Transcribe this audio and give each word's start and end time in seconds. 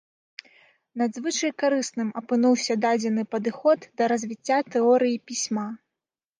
Надзвычай 1.01 1.51
карысным 1.65 2.09
апынуўся 2.23 2.77
дадзены 2.87 3.21
падыход 3.37 3.79
для 3.93 4.05
развіцця 4.15 4.57
тэорыі 4.73 5.23
пісьма. 5.29 5.67